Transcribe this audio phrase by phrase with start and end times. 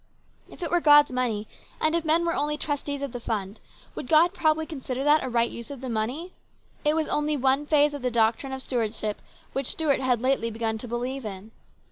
[0.49, 1.47] If it were God's money,
[1.79, 3.59] and if men were only trustees of the funds,
[3.93, 6.33] would God probably consider that a right use of the money?
[6.83, 9.21] It was only one phase of the doctrine of stewardship
[9.53, 11.51] which Stuart had lately begun to believe in.